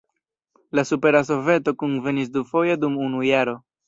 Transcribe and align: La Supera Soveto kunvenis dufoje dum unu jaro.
La 0.77 0.83
Supera 0.91 1.19
Soveto 1.27 1.73
kunvenis 1.83 2.31
dufoje 2.39 2.79
dum 2.85 2.97
unu 3.09 3.21
jaro. 3.27 3.55